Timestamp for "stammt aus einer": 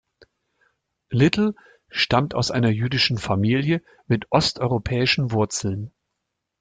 1.89-2.69